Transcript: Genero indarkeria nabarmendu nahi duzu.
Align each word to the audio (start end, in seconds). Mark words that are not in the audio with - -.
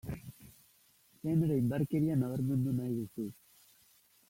Genero 1.25 1.59
indarkeria 1.61 2.17
nabarmendu 2.23 2.75
nahi 2.81 2.97
duzu. 2.99 3.29